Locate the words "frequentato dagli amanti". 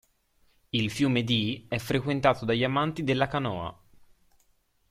1.77-3.03